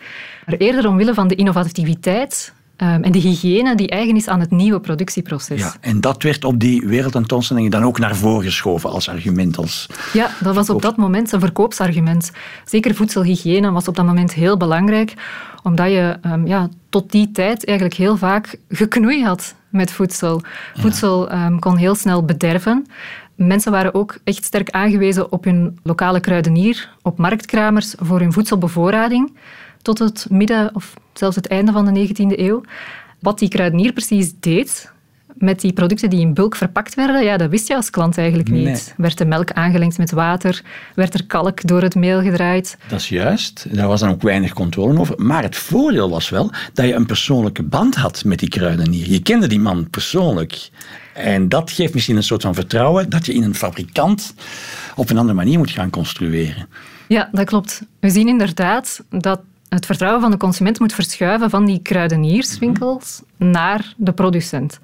maar 0.46 0.56
eerder 0.56 0.88
omwille 0.88 1.14
van 1.14 1.28
de 1.28 1.36
innovativiteit 1.36 2.54
um, 2.78 3.04
en 3.04 3.12
de 3.12 3.20
hygiëne 3.20 3.76
die 3.76 3.90
eigen 3.90 4.16
is 4.16 4.28
aan 4.28 4.40
het 4.40 4.52
nieuwe 4.52 4.80
productieproces. 4.80 5.60
Ja, 5.60 5.74
en 5.82 6.02
dat 6.02 6.24
werd 6.24 6.44
op 6.44 6.60
die 6.60 6.88
wereldtentoonstellingen 6.88 7.72
dan 7.72 7.84
ook 7.84 8.00
naar 8.00 8.16
voren 8.16 8.44
geschoven 8.44 8.90
als 8.90 9.10
argument. 9.10 9.58
Als... 9.58 9.88
Ja, 10.14 10.30
dat 10.42 10.56
was 10.56 10.70
op 10.70 10.82
dat 10.82 10.98
moment 10.98 11.32
een 11.32 11.40
verkoopsargument. 11.40 12.32
Zeker 12.66 12.96
voedselhygiëne 12.96 13.72
was 13.72 13.88
op 13.88 13.96
dat 13.96 14.06
moment 14.06 14.34
heel 14.34 14.58
belangrijk, 14.58 15.14
omdat 15.64 15.88
je 15.88 16.18
um, 16.26 16.48
ja, 16.48 16.70
tot 16.90 17.12
die 17.12 17.32
tijd 17.32 17.66
eigenlijk 17.66 17.98
heel 17.98 18.18
vaak 18.18 18.56
geknoei 18.70 19.24
had 19.24 19.56
met 19.70 19.92
voedsel. 19.92 20.42
Ja. 20.74 20.82
Voedsel 20.82 21.32
um, 21.32 21.60
kon 21.60 21.78
heel 21.78 21.96
snel 21.96 22.26
bederven. 22.26 22.86
Mensen 23.36 23.72
waren 23.72 23.94
ook 23.94 24.18
echt 24.24 24.44
sterk 24.44 24.70
aangewezen 24.70 25.32
op 25.32 25.44
hun 25.44 25.80
lokale 25.84 26.20
kruidenier, 26.20 26.90
op 27.02 27.18
marktkramers 27.18 27.96
voor 27.98 28.20
hun 28.20 28.34
voedselbevoorrading 28.34 29.38
tot 29.82 30.00
het 30.00 30.28
midden 30.30 30.76
of 30.76 30.94
zelfs 31.14 31.36
het 31.36 31.48
einde 31.48 31.72
van 31.72 31.94
de 31.94 32.08
19e 32.08 32.40
eeuw. 32.40 32.62
Wat 33.20 33.40
die 33.40 33.50
kruidenier 33.50 33.94
precies 33.94 34.34
deed 34.40 34.94
met 35.38 35.62
die 35.62 35.74
producten 35.74 36.10
die 36.10 36.20
in 36.20 36.34
bulk 36.34 36.56
verpakt 36.56 36.96
werden, 36.96 37.24
ja, 37.24 37.38
dat 37.38 37.50
wist 37.50 37.68
je 37.68 37.76
als 37.76 37.90
klant 37.90 38.18
eigenlijk 38.18 38.50
niet. 38.50 38.64
Nee. 38.64 38.82
Werd 38.98 39.18
de 39.18 39.26
melk 39.26 39.52
aangelengd 39.52 39.98
met 39.98 40.12
water? 40.12 40.62
Werd 40.96 41.14
er 41.14 41.26
kalk 41.26 41.68
door 41.68 41.82
het 41.82 41.96
meel 41.96 42.22
gedraaid? 42.22 42.78
Dat 42.88 43.00
is 43.00 43.10
juist. 43.10 43.68
Daar 43.72 43.88
was 43.88 44.00
dan 44.00 44.10
ook 44.10 44.22
weinig 44.22 44.54
controle 44.54 45.00
over. 45.00 45.16
Maar 45.18 45.44
het 45.44 45.56
voordeel 45.56 46.10
was 46.10 46.30
wel 46.30 46.52
dat 46.74 46.86
je 46.86 46.94
een 46.94 47.06
persoonlijke 47.06 47.64
band 47.64 47.96
had 47.96 48.24
met 48.24 48.40
die 48.40 48.50
kruidenier. 48.50 49.10
Je 49.10 49.22
kende 49.22 49.48
die 49.48 49.60
man 49.60 49.90
persoonlijk. 49.90 50.70
En 51.14 51.50
dat 51.50 51.72
geeft 51.72 51.94
misschien 51.94 52.16
een 52.16 52.24
soort 52.24 52.42
van 52.42 52.54
vertrouwen 52.54 53.10
dat 53.10 53.26
je 53.26 53.34
in 53.34 53.44
een 53.44 53.56
fabrikant 53.56 54.34
op 54.96 55.10
een 55.10 55.18
andere 55.18 55.38
manier 55.38 55.58
moet 55.58 55.72
gaan 55.72 55.90
construeren. 55.90 56.68
Ja, 57.08 57.30
dat 57.32 57.46
klopt. 57.46 57.82
We 58.00 58.10
zien 58.10 58.28
inderdaad 58.28 59.04
dat 59.10 59.40
het 59.70 59.86
vertrouwen 59.86 60.22
van 60.22 60.32
de 60.32 60.38
consument 60.38 60.80
moet 60.80 60.94
verschuiven 60.94 61.50
van 61.50 61.66
die 61.66 61.80
kruidenierswinkels 61.82 63.22
mm-hmm. 63.38 63.54
naar 63.54 63.94
de 63.98 64.12
producent. 64.12 64.80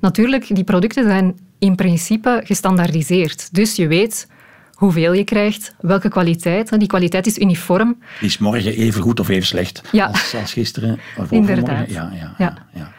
Natuurlijk, 0.00 0.54
die 0.54 0.64
producten 0.64 1.04
zijn 1.04 1.38
in 1.58 1.74
principe 1.74 2.40
gestandaardiseerd. 2.44 3.54
Dus 3.54 3.76
je 3.76 3.86
weet 3.86 4.28
hoeveel 4.72 5.12
je 5.12 5.24
krijgt, 5.24 5.74
welke 5.80 6.08
kwaliteit. 6.08 6.78
Die 6.78 6.88
kwaliteit 6.88 7.26
is 7.26 7.38
uniform. 7.38 7.98
Is 8.20 8.38
morgen 8.38 8.72
even 8.72 9.02
goed 9.02 9.20
of 9.20 9.28
even 9.28 9.46
slecht 9.46 9.82
ja. 9.92 10.06
als, 10.06 10.34
als 10.34 10.52
gisteren 10.52 10.98
of 11.16 11.30
Inderdaad. 11.30 11.90
Ja, 11.90 12.12
ja, 12.14 12.34
ja. 12.38 12.54
ja. 12.74 12.92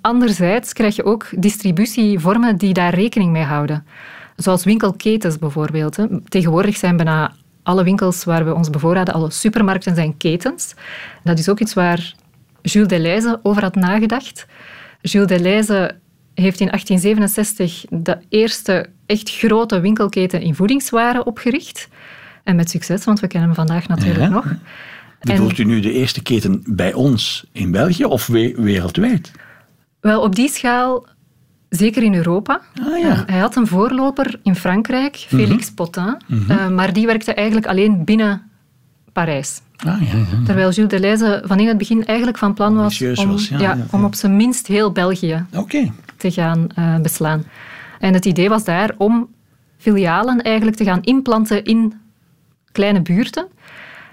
Anderzijds 0.00 0.72
krijg 0.72 0.96
je 0.96 1.04
ook 1.04 1.26
distributievormen 1.36 2.56
die 2.56 2.72
daar 2.74 2.94
rekening 2.94 3.32
mee 3.32 3.42
houden. 3.42 3.86
Zoals 4.36 4.64
winkelketens 4.64 5.38
bijvoorbeeld. 5.38 5.96
Tegenwoordig 6.28 6.76
zijn 6.76 6.96
bijna 6.96 7.32
alle 7.62 7.84
winkels 7.84 8.24
waar 8.24 8.44
we 8.44 8.54
ons 8.54 8.70
bevoorraden, 8.70 9.14
alle 9.14 9.30
supermarkten 9.30 9.94
zijn 9.94 10.16
ketens. 10.16 10.74
Dat 11.24 11.38
is 11.38 11.48
ook 11.48 11.60
iets 11.60 11.74
waar 11.74 12.14
Jules 12.62 12.88
Deleuze 12.88 13.40
over 13.42 13.62
had 13.62 13.74
nagedacht. 13.74 14.46
Jules 15.00 15.28
Deleuze 15.28 15.98
heeft 16.40 16.60
in 16.60 16.66
1867 16.66 17.84
de 17.88 18.18
eerste 18.28 18.86
echt 19.06 19.30
grote 19.30 19.80
winkelketen 19.80 20.40
in 20.40 20.54
voedingswaren 20.54 21.26
opgericht. 21.26 21.88
En 22.44 22.56
met 22.56 22.70
succes, 22.70 23.04
want 23.04 23.20
we 23.20 23.26
kennen 23.26 23.48
hem 23.48 23.56
vandaag 23.58 23.88
natuurlijk 23.88 24.18
Ja. 24.24 24.28
nog. 24.28 24.44
Bedoelt 25.20 25.58
u 25.58 25.64
nu 25.64 25.80
de 25.80 25.92
eerste 25.92 26.22
keten 26.22 26.62
bij 26.66 26.92
ons 26.92 27.44
in 27.52 27.70
België 27.70 28.04
of 28.04 28.26
we- 28.26 28.54
wereldwijd? 28.56 29.30
Wel, 30.00 30.20
op 30.22 30.34
die 30.34 30.48
schaal, 30.48 31.06
zeker 31.68 32.02
in 32.02 32.14
Europa. 32.14 32.60
Ah, 32.82 32.98
ja. 32.98 33.08
Mhm. 33.14 33.22
Hij 33.30 33.38
had 33.38 33.56
een 33.56 33.66
voorloper 33.66 34.40
in 34.42 34.54
Frankrijk, 34.56 35.16
Félix 35.16 35.70
Potin, 35.70 36.16
eh, 36.48 36.68
maar 36.68 36.92
die 36.92 37.06
werkte 37.06 37.34
eigenlijk 37.34 37.66
alleen 37.66 38.04
binnen 38.04 38.42
Parijs. 39.12 39.60
Ah, 39.76 40.02
ja, 40.02 40.16
ja. 40.18 40.24
Terwijl 40.44 40.70
Jules 40.70 40.90
Deleuze 40.90 41.42
van 41.46 41.58
in 41.58 41.68
het 41.68 41.78
begin 41.78 42.04
eigenlijk 42.06 42.38
van 42.38 42.54
plan 42.54 42.74
was, 42.76 43.02
om, 43.02 43.26
was, 43.30 43.50
om 43.90 44.04
op 44.04 44.14
zijn 44.14 44.36
minst 44.36 44.66
heel 44.66 44.92
België 44.92 45.44
Oké. 45.54 45.92
Te 46.20 46.30
gaan 46.30 46.68
eh, 46.74 46.98
beslaan. 47.00 47.44
En 47.98 48.14
het 48.14 48.24
idee 48.24 48.48
was 48.48 48.64
daar 48.64 48.94
om 48.98 49.28
filialen 49.78 50.42
eigenlijk 50.42 50.76
te 50.76 50.84
gaan 50.84 51.02
implanten 51.02 51.64
in 51.64 52.00
kleine 52.72 53.02
buurten. 53.02 53.46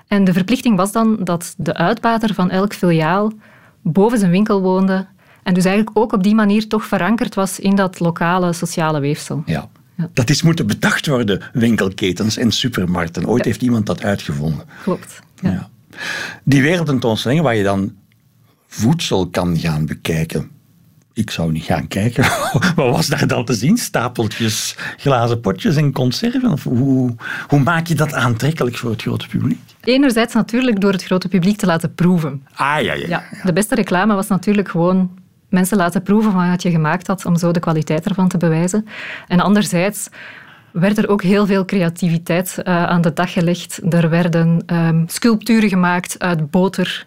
En 0.08 0.24
de 0.24 0.34
verplichting 0.34 0.78
was 0.78 0.92
dan 0.92 1.18
dat 1.24 1.54
de 1.58 1.74
uitbater 1.74 2.34
van 2.34 2.50
elk 2.50 2.74
filiaal 2.74 3.32
boven 3.82 4.20
zijn 4.20 4.32
winkel 4.32 4.62
woonde 4.62 5.06
en 5.44 5.54
dus 5.54 5.66
eigenlijk 5.66 5.98
ook 5.98 6.14
op 6.14 6.24
die 6.24 6.36
manier 6.36 6.68
toch 6.68 6.86
verankerd 6.86 7.36
was 7.36 7.60
in 7.60 7.76
dat 7.76 8.00
lokale 8.00 8.54
sociale 8.54 9.00
weefsel. 9.00 9.44
Ja. 9.46 9.70
Ja. 9.98 10.10
Dat 10.14 10.30
is 10.30 10.42
moeten 10.42 10.68
bedacht 10.68 11.08
worden, 11.08 11.42
winkelketens 11.54 12.38
en 12.38 12.52
supermarkten. 12.52 13.28
Ooit 13.28 13.46
heeft 13.46 13.62
iemand 13.62 13.86
dat 13.86 14.04
uitgevonden. 14.04 14.66
Klopt. 14.84 15.20
Ja. 15.42 15.50
Ja. 15.50 15.70
Die 16.44 16.62
wereldtentoonstelling 16.62 17.42
waar 17.42 17.56
je 17.56 17.64
dan 17.64 17.96
voedsel 18.68 19.28
kan 19.28 19.58
gaan 19.60 19.86
bekijken. 19.86 20.52
Ik 21.18 21.32
zou 21.32 21.52
niet 21.52 21.64
gaan 21.64 21.88
kijken. 21.88 22.24
Wat 22.76 22.96
was 22.96 23.08
daar 23.08 23.28
dan 23.28 23.46
te 23.46 23.54
zien? 23.54 23.78
Stapeltjes, 23.78 24.76
glazen 24.98 25.40
potjes 25.40 25.76
en 25.76 25.92
conserven? 25.92 26.52
Of 26.52 26.64
hoe, 26.64 27.16
hoe 27.48 27.60
maak 27.60 27.88
je 27.88 27.96
dat 27.96 28.14
aantrekkelijk 28.14 28.78
voor 28.78 28.90
het 28.90 29.02
grote 29.02 29.28
publiek? 29.28 29.60
Enerzijds 29.82 30.34
natuurlijk 30.34 30.82
door 30.82 30.92
het 30.92 31.04
grote 31.04 31.28
publiek 31.28 31.58
te 31.58 31.66
laten 31.66 31.94
proeven. 31.94 32.46
Ah, 32.54 32.82
ja, 32.82 32.94
ja. 32.94 32.94
ja. 32.94 33.08
Ja, 33.08 33.24
de 33.44 33.54
beste 33.54 33.76
reclame 33.76 34.14
was 34.14 34.28
natuurlijk 34.28 34.70
gewoon 34.70 35.12
mensen 35.50 35.78
laten 35.78 36.04
proeven 36.04 36.32
van 36.32 36.50
wat 36.50 36.62
je 36.62 36.72
gemaakt 36.72 37.08
had, 37.08 37.26
om 37.26 37.38
zo 37.38 37.52
de 37.52 37.60
kwaliteit 37.60 38.06
ervan 38.06 38.28
te 38.28 38.38
bewijzen. 38.38 38.88
En 39.28 39.40
anderzijds 39.40 40.10
werd 40.72 40.98
er 40.98 41.10
ook 41.10 41.22
heel 41.22 41.46
veel 41.46 41.66
creativiteit 41.66 42.58
eh, 42.64 42.84
aan 42.84 43.02
de 43.02 43.14
dag 43.14 43.34
gelegd. 43.34 43.80
Er 43.94 44.10
werden 44.10 44.64
ehm, 44.66 45.04
sculpturen 45.08 45.70
gemaakt 45.70 46.20
uit 46.20 46.52
boter. 46.52 47.06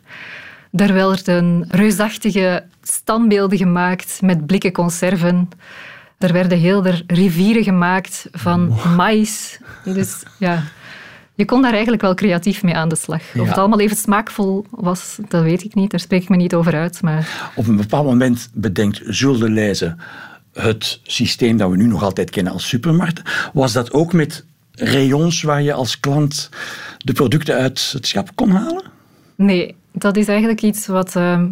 Er 0.73 0.93
werden 0.93 1.65
reusachtige 1.69 2.63
standbeelden 2.83 3.59
gemaakt 3.59 4.19
met 4.23 4.47
blikken 4.47 4.73
conserven. 4.73 5.49
Er 6.19 6.33
werden 6.33 6.59
heel 6.59 6.85
er 6.87 7.03
rivieren 7.07 7.65
gemaakt 7.65 8.29
van 8.33 8.75
maïs. 8.97 9.59
Dus 9.85 10.23
ja, 10.39 10.63
je 11.35 11.45
kon 11.45 11.63
daar 11.63 11.73
eigenlijk 11.73 12.03
wel 12.03 12.15
creatief 12.15 12.63
mee 12.63 12.77
aan 12.77 12.89
de 12.89 12.97
slag. 12.97 13.21
Of 13.21 13.35
Ja. 13.35 13.45
het 13.45 13.59
allemaal 13.59 13.81
even 13.81 13.97
smaakvol 13.97 14.67
was, 14.71 15.19
dat 15.29 15.43
weet 15.43 15.65
ik 15.65 15.75
niet. 15.75 15.91
Daar 15.91 16.01
spreek 16.01 16.23
ik 16.23 16.29
me 16.29 16.37
niet 16.37 16.55
over 16.55 16.75
uit. 16.75 17.03
Maar 17.03 17.51
Op 17.55 17.67
een 17.67 17.77
bepaald 17.77 18.07
moment 18.07 18.51
bedenkt 18.55 19.17
Jules 19.19 19.39
Deleuze 19.39 19.97
het 20.53 21.01
systeem 21.03 21.57
dat 21.57 21.71
we 21.71 21.77
nu 21.77 21.87
nog 21.87 22.03
altijd 22.03 22.31
kennen 22.31 22.53
als 22.53 22.69
supermarkten. 22.69 23.25
Was 23.53 23.73
dat 23.73 23.93
ook 23.93 24.13
met 24.13 24.45
rayons 24.73 25.43
waar 25.43 25.63
je 25.63 25.73
als 25.73 26.01
klant 26.01 26.49
de 26.99 27.13
producten 27.13 27.55
uit 27.57 27.91
het 27.93 28.07
schap 28.07 28.29
kon 28.35 28.51
halen? 28.51 28.83
nee, 29.37 29.75
dat 29.93 30.17
is 30.17 30.29
eigenlijk 30.29 30.63
iets 30.63 30.87
wat 30.87 31.17
ehm, 31.17 31.47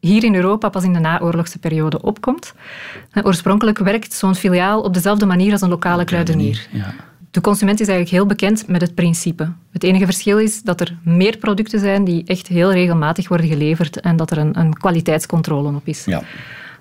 hier 0.00 0.24
in 0.24 0.34
Europa 0.34 0.68
pas 0.68 0.84
in 0.84 0.92
de 0.92 0.98
naoorlogse 0.98 1.58
periode 1.58 2.02
opkomt. 2.02 2.54
Eh, 3.10 3.24
oorspronkelijk 3.26 3.78
werkt 3.78 4.12
zo'n 4.12 4.34
filiaal 4.34 4.80
op 4.80 4.94
dezelfde 4.94 5.26
manier 5.26 5.52
als 5.52 5.60
een 5.60 5.68
lokale 5.68 6.04
kruidenier. 6.04 6.66
Ja. 6.70 6.94
De 7.30 7.40
consument 7.40 7.80
is 7.80 7.88
eigenlijk 7.88 8.16
heel 8.16 8.26
bekend 8.26 8.68
met 8.68 8.80
het 8.80 8.94
principe. 8.94 9.52
Het 9.72 9.82
enige 9.82 10.04
verschil 10.04 10.38
is 10.38 10.62
dat 10.62 10.80
er 10.80 10.96
meer 11.02 11.36
producten 11.36 11.80
zijn 11.80 12.04
die 12.04 12.24
echt 12.26 12.46
heel 12.46 12.72
regelmatig 12.72 13.28
worden 13.28 13.48
geleverd 13.48 14.00
en 14.00 14.16
dat 14.16 14.30
er 14.30 14.38
een, 14.38 14.58
een 14.58 14.74
kwaliteitscontrole 14.74 15.74
op 15.74 15.86
is. 15.86 16.04
ja. 16.04 16.22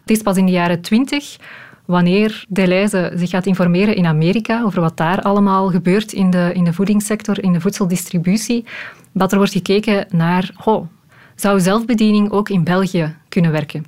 Het 0.01 0.11
is 0.11 0.21
pas 0.21 0.37
in 0.37 0.45
de 0.45 0.51
jaren 0.51 0.81
twintig, 0.81 1.37
wanneer 1.85 2.45
Deleuze 2.49 3.11
zich 3.15 3.29
gaat 3.29 3.45
informeren 3.45 3.95
in 3.95 4.05
Amerika 4.05 4.63
over 4.63 4.81
wat 4.81 4.97
daar 4.97 5.21
allemaal 5.21 5.69
gebeurt 5.69 6.13
in 6.13 6.29
de, 6.29 6.51
in 6.53 6.63
de 6.63 6.73
voedingssector, 6.73 7.43
in 7.43 7.53
de 7.53 7.61
voedseldistributie, 7.61 8.65
dat 9.11 9.31
er 9.31 9.37
wordt 9.37 9.53
gekeken 9.53 10.05
naar, 10.09 10.51
oh, 10.65 10.87
zou 11.35 11.59
zelfbediening 11.59 12.31
ook 12.31 12.49
in 12.49 12.63
België 12.63 13.15
kunnen 13.29 13.51
werken? 13.51 13.85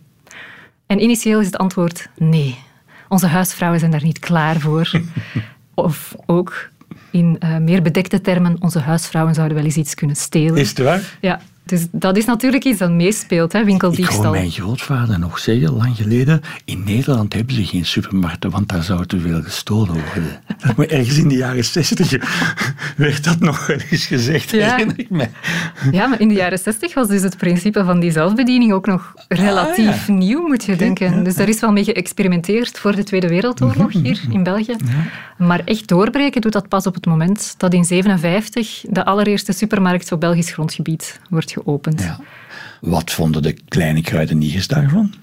En 0.85 1.01
initieel 1.01 1.39
is 1.39 1.45
het 1.45 1.57
antwoord 1.57 2.09
nee. 2.17 2.57
Onze 3.09 3.27
huisvrouwen 3.27 3.79
zijn 3.79 3.91
daar 3.91 4.03
niet 4.03 4.19
klaar 4.19 4.59
voor. 4.59 4.91
of 5.73 6.15
ook 6.25 6.69
in 7.11 7.35
eh, 7.39 7.57
meer 7.57 7.81
bedekte 7.81 8.21
termen, 8.21 8.55
onze 8.59 8.79
huisvrouwen 8.79 9.33
zouden 9.33 9.57
wel 9.57 9.65
eens 9.65 9.77
iets 9.77 9.93
kunnen 9.93 10.15
stelen. 10.15 10.57
Is 10.57 10.69
het 10.69 10.77
waar? 10.77 11.17
Ja, 11.21 11.41
dus 11.65 11.87
dat 11.91 12.17
is 12.17 12.25
natuurlijk 12.25 12.63
iets 12.63 12.79
dat 12.79 12.91
meespeelt, 12.91 13.53
hè, 13.53 13.59
Ik 13.59 13.65
winkeldiefstal. 13.65 14.23
hoor 14.23 14.31
mijn 14.31 14.51
grootvader 14.51 15.19
nog 15.19 15.39
zeggen, 15.39 15.71
lang 15.73 15.95
geleden, 15.95 16.41
in 16.65 16.83
Nederland 16.83 17.33
hebben 17.33 17.55
ze 17.55 17.65
geen 17.65 17.85
supermarkten, 17.85 18.49
want 18.49 18.69
daar 18.69 18.83
zou 18.83 19.05
te 19.05 19.19
veel 19.19 19.41
gestolen 19.41 19.93
worden. 19.93 20.41
Maar 20.77 20.85
ergens 20.87 21.17
in 21.17 21.27
de 21.27 21.35
jaren 21.35 21.65
zestig 21.65 22.09
werd 22.97 23.23
dat 23.23 23.39
nog 23.39 23.67
wel 23.67 23.77
eens 23.89 24.05
gezegd, 24.05 24.49
Ja. 24.51 24.69
herinner 24.71 24.99
ik 24.99 25.09
me. 25.09 25.27
Ja, 25.91 26.07
maar 26.07 26.19
in 26.21 26.27
de 26.27 26.33
jaren 26.33 26.57
zestig 26.59 26.93
was 26.93 27.07
dus 27.07 27.21
het 27.21 27.37
principe 27.37 27.83
van 27.83 27.99
die 27.99 28.11
zelfbediening 28.11 28.71
ook 28.71 28.85
nog 28.85 29.13
relatief 29.27 29.87
Ah, 30.01 30.07
ja. 30.07 30.13
nieuw, 30.13 30.47
moet 30.47 30.63
je 30.63 30.75
denken. 30.75 31.23
Dus 31.23 31.35
daar 31.35 31.49
is 31.49 31.59
wel 31.59 31.71
mee 31.71 31.83
geëxperimenteerd 31.83 32.79
voor 32.79 32.95
de 32.95 33.03
Tweede 33.03 33.27
Wereldoorlog 33.27 33.93
Mhm, 33.93 34.03
hier 34.03 34.21
in 34.29 34.43
België. 34.43 34.75
Maar 35.37 35.61
echt 35.65 35.87
doorbreken 35.87 36.41
doet 36.41 36.51
dat 36.51 36.67
pas 36.67 36.85
op 36.87 36.93
het 36.93 37.05
moment 37.05 37.53
dat 37.57 37.73
in 37.73 37.83
57 37.85 38.83
de 38.89 39.05
allereerste 39.05 39.51
supermarkt 39.53 40.11
op 40.11 40.19
Belgisch 40.19 40.51
grondgebied 40.51 41.19
wordt 41.29 41.51
geopend. 41.51 42.01
Ja. 42.01 42.19
Wat 42.81 43.11
vonden 43.11 43.41
de 43.41 43.55
kleine 43.67 44.01
kruideniers 44.01 44.67
daarvan? 44.67 45.13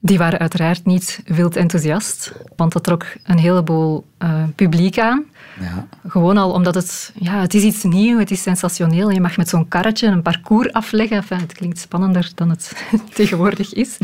Die 0.00 0.18
waren 0.18 0.38
uiteraard 0.38 0.84
niet 0.84 1.22
wild 1.24 1.56
enthousiast, 1.56 2.32
want 2.56 2.72
dat 2.72 2.84
trok 2.84 3.06
een 3.24 3.38
heleboel 3.38 4.04
eh, 4.18 4.42
publiek 4.54 4.98
aan. 4.98 5.24
Ja. 5.60 5.86
Gewoon 6.08 6.36
al 6.36 6.52
omdat 6.52 6.74
het, 6.74 7.12
ja, 7.14 7.40
het 7.40 7.54
is 7.54 7.62
iets 7.62 7.82
nieuws, 7.82 8.20
het 8.20 8.30
is 8.30 8.42
sensationeel. 8.42 9.10
Je 9.10 9.20
mag 9.20 9.36
met 9.36 9.48
zo'n 9.48 9.68
karretje 9.68 10.06
een 10.06 10.22
parcours 10.22 10.72
afleggen. 10.72 11.16
Enfin, 11.16 11.38
het 11.38 11.52
klinkt 11.52 11.78
spannender 11.78 12.30
dan 12.34 12.50
het 12.50 12.86
tegenwoordig 13.14 13.74
is. 13.74 13.98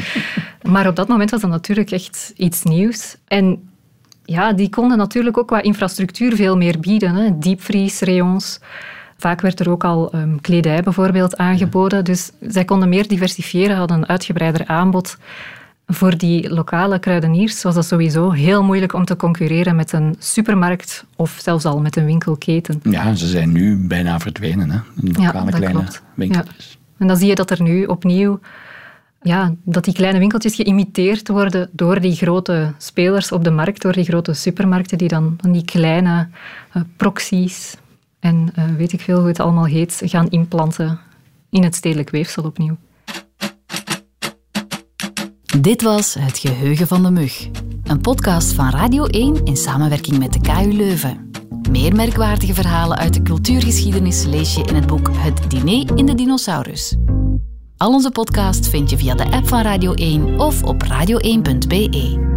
Maar 0.62 0.88
op 0.88 0.96
dat 0.96 1.08
moment 1.08 1.30
was 1.30 1.40
dat 1.40 1.50
natuurlijk 1.50 1.90
echt 1.90 2.32
iets 2.36 2.62
nieuws. 2.62 3.16
En 3.28 3.70
ja, 4.24 4.52
die 4.52 4.68
konden 4.68 4.98
natuurlijk 4.98 5.38
ook 5.38 5.46
qua 5.46 5.62
infrastructuur 5.62 6.36
veel 6.36 6.56
meer 6.56 6.80
bieden. 6.80 7.14
Hè. 7.14 7.38
Diepvriesrayons. 7.38 8.60
Vaak 9.16 9.40
werd 9.40 9.60
er 9.60 9.70
ook 9.70 9.84
al 9.84 10.12
ehm, 10.12 10.36
kledij 10.40 10.82
bijvoorbeeld 10.82 11.36
aangeboden. 11.36 12.04
Dus 12.04 12.30
zij 12.40 12.64
konden 12.64 12.88
meer 12.88 13.08
diversifiëren, 13.08 13.76
hadden 13.76 13.96
een 13.96 14.08
uitgebreider 14.08 14.66
aanbod. 14.66 15.16
Voor 15.86 16.16
die 16.18 16.50
lokale 16.50 16.98
kruideniers 16.98 17.62
was 17.62 17.74
dat 17.74 17.86
sowieso 17.86 18.30
heel 18.30 18.62
moeilijk 18.64 18.92
om 18.92 19.04
te 19.04 19.16
concurreren 19.16 19.76
met 19.76 19.92
een 19.92 20.14
supermarkt 20.18 21.04
of 21.16 21.38
zelfs 21.42 21.64
al 21.64 21.80
met 21.80 21.96
een 21.96 22.04
winkelketen. 22.04 22.80
ja, 22.82 23.14
ze 23.14 23.26
zijn 23.26 23.52
nu 23.52 23.76
bijna 23.76 24.18
verdwenen, 24.20 24.70
hè? 24.70 24.78
de 24.94 25.20
Ja, 25.20 25.26
lokale 25.26 25.50
dat 25.50 25.54
kleine 25.60 25.78
klopt. 25.78 26.02
winkeltjes. 26.14 26.78
En 26.98 27.06
dan 27.06 27.16
zie 27.16 27.28
je 27.28 27.34
dat 27.34 27.50
er 27.50 27.62
nu 27.62 27.84
opnieuw, 27.84 28.40
ja, 29.22 29.54
dat 29.64 29.84
die 29.84 29.94
kleine 29.94 30.18
winkeltjes 30.18 30.54
geïmiteerd 30.54 31.28
worden 31.28 31.68
door 31.72 32.00
die 32.00 32.14
grote 32.14 32.72
spelers 32.78 33.32
op 33.32 33.44
de 33.44 33.50
markt, 33.50 33.82
door 33.82 33.92
die 33.92 34.04
grote 34.04 34.32
supermarkten 34.32 34.98
die 34.98 35.08
dan 35.08 35.34
van 35.40 35.52
die 35.52 35.64
kleine 35.64 36.28
eh, 36.72 36.82
proxies 36.96 37.76
en 38.20 38.50
eh, 38.54 38.64
weet 38.76 38.92
ik 38.92 39.00
veel 39.00 39.18
hoe 39.18 39.28
het 39.28 39.40
allemaal 39.40 39.64
heet, 39.66 40.02
gaan 40.04 40.28
implanten 40.30 40.98
in 41.50 41.62
het 41.64 41.74
stedelijk 41.74 42.10
weefsel 42.10 42.42
opnieuw. 42.42 42.76
Dit 45.60 45.82
was 45.82 46.14
Het 46.14 46.38
Geheugen 46.38 46.86
van 46.86 47.02
de 47.02 47.10
Mug. 47.10 47.48
Een 47.82 48.00
podcast 48.00 48.52
van 48.52 48.70
Radio 48.70 49.04
1 49.04 49.44
in 49.44 49.56
samenwerking 49.56 50.18
met 50.18 50.32
de 50.32 50.40
KU 50.40 50.72
Leuven. 50.72 51.30
Meer 51.70 51.94
merkwaardige 51.94 52.54
verhalen 52.54 52.98
uit 52.98 53.14
de 53.14 53.22
cultuurgeschiedenis 53.22 54.24
lees 54.24 54.54
je 54.54 54.62
in 54.64 54.74
het 54.74 54.86
boek 54.86 55.10
Het 55.12 55.50
Diner 55.50 55.96
in 55.96 56.06
de 56.06 56.14
Dinosaurus. 56.14 56.96
Al 57.76 57.92
onze 57.92 58.10
podcasts 58.10 58.68
vind 58.68 58.90
je 58.90 58.96
via 58.96 59.14
de 59.14 59.30
app 59.30 59.48
van 59.48 59.62
Radio 59.62 59.92
1 59.92 60.40
of 60.40 60.62
op 60.62 60.82
radio1.be. 60.84 62.31